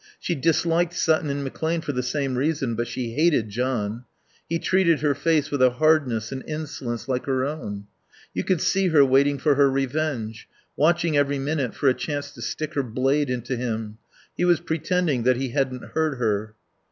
[0.19, 4.05] She disliked Sutton and McClane for the same reason, but she hated John.
[4.49, 7.85] He treated her face with a hardness and insolence like her own.
[8.33, 12.41] You could see her waiting for her revenge, watching every minute for a chance to
[12.41, 13.99] stick her blade into him.
[14.35, 16.55] He was pretending that he hadn't heard her.